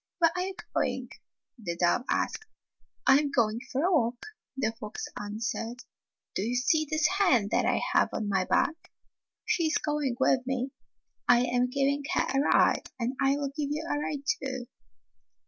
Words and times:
"Where 0.17 0.31
are 0.35 0.41
you 0.41 0.55
going 0.73 1.09
the 1.59 1.77
dove 1.77 2.05
asked." 2.09 2.45
I 3.07 3.19
am 3.19 3.29
going 3.29 3.59
for 3.71 3.83
a 3.83 3.91
walk," 3.91 4.25
the 4.57 4.71
fox 4.79 5.05
answered." 5.15 5.83
Do 6.35 6.41
you 6.41 6.55
see 6.55 6.87
this 6.89 7.05
hen 7.19 7.49
that 7.49 7.67
I 7.67 7.79
have 7.93 8.09
on 8.11 8.27
my 8.27 8.45
back? 8.45 8.91
She 9.45 9.67
is 9.67 9.77
going 9.77 10.15
with 10.19 10.39
me. 10.47 10.71
I 11.27 11.41
am 11.41 11.69
giving 11.69 12.03
her 12.15 12.23
a 12.33 12.39
ride, 12.41 12.89
and 12.99 13.15
I 13.21 13.37
will 13.37 13.51
give 13.55 13.69
you 13.69 13.85
a 13.87 13.99
ride, 13.99 14.23
too." 14.41 14.65